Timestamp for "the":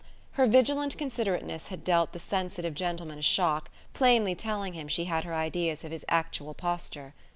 2.11-2.17